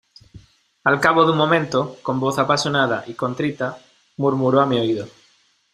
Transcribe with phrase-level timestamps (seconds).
[0.83, 3.77] al cabo de un momento, con voz apasionada y contrita,
[4.17, 5.05] murmuró a mi oído: